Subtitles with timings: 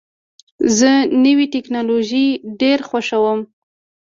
[0.77, 0.91] زه
[1.23, 2.27] نوې ټکنالوژۍ
[2.61, 3.39] ډېر خوښوم.